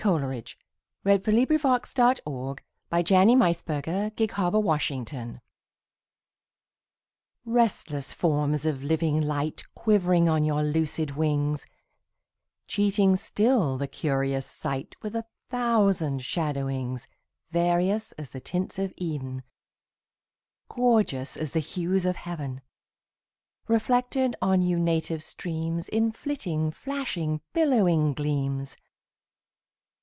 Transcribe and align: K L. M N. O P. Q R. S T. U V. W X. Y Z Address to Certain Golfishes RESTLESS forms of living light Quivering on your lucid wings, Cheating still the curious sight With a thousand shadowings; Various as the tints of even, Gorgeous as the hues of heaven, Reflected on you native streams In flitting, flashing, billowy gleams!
K 0.03 0.09
L. 0.09 0.15
M 0.17 0.31
N. 0.31 0.31
O 0.31 0.33
P. 0.35 1.45
Q 1.45 1.59
R. 1.63 1.79
S 1.79 1.93
T. 1.93 2.01
U 2.01 2.17
V. 2.25 2.25
W 2.25 2.53
X. 2.55 2.63
Y 2.89 3.03
Z 3.03 3.65
Address 3.69 4.13
to 4.13 4.13
Certain 4.15 4.15
Golfishes 4.17 5.41
RESTLESS 7.45 8.11
forms 8.11 8.65
of 8.65 8.83
living 8.83 9.21
light 9.21 9.61
Quivering 9.75 10.27
on 10.27 10.43
your 10.43 10.63
lucid 10.63 11.11
wings, 11.11 11.67
Cheating 12.65 13.15
still 13.15 13.77
the 13.77 13.87
curious 13.87 14.47
sight 14.47 14.95
With 15.03 15.15
a 15.15 15.25
thousand 15.47 16.23
shadowings; 16.23 17.07
Various 17.51 18.11
as 18.13 18.31
the 18.31 18.39
tints 18.41 18.79
of 18.79 18.91
even, 18.97 19.43
Gorgeous 20.67 21.37
as 21.37 21.51
the 21.53 21.59
hues 21.59 22.07
of 22.07 22.15
heaven, 22.15 22.61
Reflected 23.67 24.35
on 24.41 24.63
you 24.63 24.79
native 24.79 25.21
streams 25.21 25.87
In 25.87 26.11
flitting, 26.11 26.71
flashing, 26.71 27.41
billowy 27.53 28.15
gleams! 28.15 28.75